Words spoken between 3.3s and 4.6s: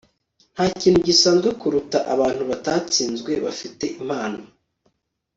bafite impano